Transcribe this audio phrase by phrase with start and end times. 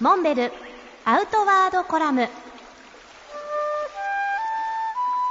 [0.00, 0.52] モンベル
[1.04, 2.28] アウトワードコラム。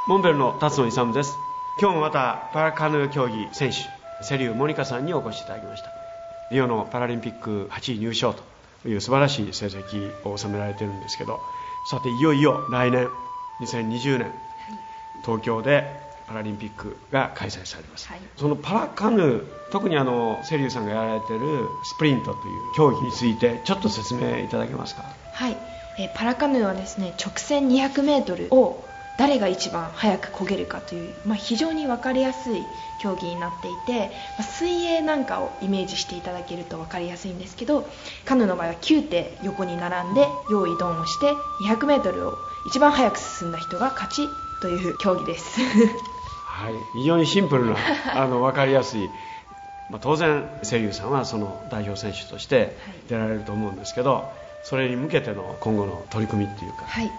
[0.10, 1.32] モンベルの辰野勇です。
[1.80, 3.78] 今日もまたパラカヌー競技選手
[4.26, 5.90] 瀬立モニカさんにお越しいただきました。
[6.52, 11.40] リオのパラリンピック8位入賞という素晴らしい成績を収められてるんですけど
[11.90, 13.08] さていよいよ来年
[13.62, 14.34] 2020年
[15.24, 21.40] 東京でパラリンピックが開催されます、はい、そのパラカヌー特にあの瀬立さんがやられてる
[21.84, 22.38] スプリントという
[22.76, 25.04] 競技についてちょっと説明いただけますか？
[25.34, 25.58] はい、
[26.00, 28.84] えー、パラカヌーはですね直線 200m を
[29.18, 32.64] 誰が一番早く漕げるかという、まあ、非常に分かりやすい
[33.02, 37.88] 競技になっていて、まあ、水泳なんかをイメージしていただけると分かりやすいんですけど
[38.26, 42.38] カヌーの場合は9手横に並んで用意ドンをして 200m を
[42.68, 44.30] 一番早く進んだ人が勝ち
[44.62, 45.60] という競技です
[46.58, 47.76] はい、非常にシンプルな
[48.16, 49.10] あの分かりやすい、
[49.92, 52.76] まあ、当然瀬立さんはその代表選手として
[53.08, 54.32] 出られると思うんですけど
[54.64, 57.12] それに向けての今後の取り組みっていうか、はい、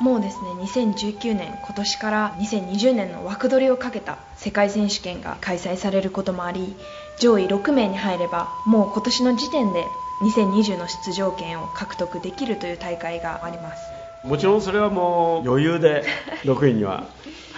[0.00, 6.74] もうですね2019年今年から2020年の枠取りをかけた世界選手権が開催されることもあり
[7.20, 9.86] 上位6名に入ればもう今年の時点で
[10.22, 13.82] 2020の出場権を獲得できるという大会があります。
[14.24, 16.04] もちろんそれはもう余裕で
[16.42, 17.06] 6位には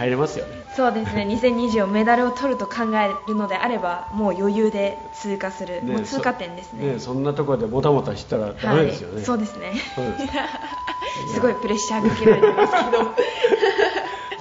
[0.00, 0.64] 入れますよね。
[0.74, 1.26] そうですね。
[1.28, 6.94] 2020メダルを取ると考えるのであればもう余裕で通過する、ね、もう通過点ですね。
[6.94, 9.74] ねそんなところでもたもたしたらダメですよね、はい、そうですね。
[11.34, 11.40] す。
[11.40, 13.14] ごいプレッシャーかけられてますけど。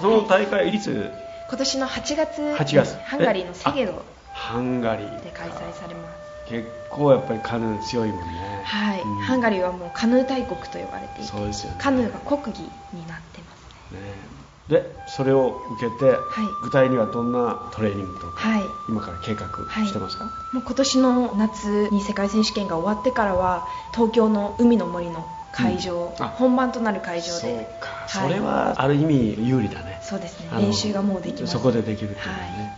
[0.00, 1.12] その大会いつ？
[1.50, 2.96] 今年の8月 ,8 月。
[3.04, 6.10] ハンガリーのセゲドハンガリーで開催されま
[6.46, 8.62] す結構やっぱりカヌー強いもんね。
[8.64, 13.54] はい、うん、ハンガリーはもうカヌー大国と呼ばれていてそうですよ、ね、カヌーが国技になってま
[13.90, 14.00] すね。
[14.00, 16.18] ねでそれを受けて、はい、
[16.62, 19.48] 具体にはどんなトレーニングとか、はい、今から計画
[19.84, 27.40] してますか、はい、もう今年の夏に世界選手権が終わってからは東京の海の森の会場、うん、本番となる会場で。
[27.40, 29.98] そうか、それはある意味有利だね。
[30.02, 30.48] そうですね。
[30.60, 31.52] 練習がもうできます。
[31.52, 32.76] そこでできるっていうね、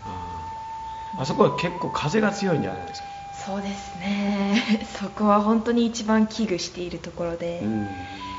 [1.19, 3.09] あそこは結構風が強いんじゃないですか？
[3.45, 4.63] そうですね。
[4.99, 7.89] そこは本当に一番危惧しているところで、うん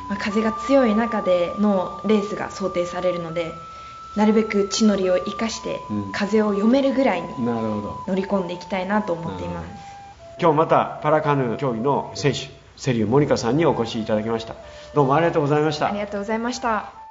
[0.10, 3.54] まあ、風が強い中でのレースが想定されるので
[4.16, 5.80] なるべく地の利を生かして
[6.12, 9.68] 風を読めるぐらいに乗り込んでいきたいなと思っています、
[10.40, 14.56] 今日またパラカヌー競技の選手瀬立モニカさんにお越しいただきました。
[14.94, 15.88] どうもありがとうございました。
[15.88, 17.03] ありがとうございました